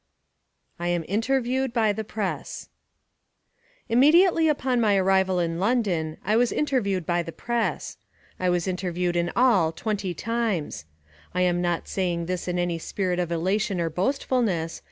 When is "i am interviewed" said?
0.79-1.73